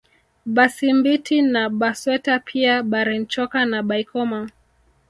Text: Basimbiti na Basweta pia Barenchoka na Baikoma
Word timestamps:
Basimbiti 0.45 1.41
na 1.41 1.69
Basweta 1.69 2.39
pia 2.39 2.83
Barenchoka 2.83 3.65
na 3.65 3.83
Baikoma 3.83 4.49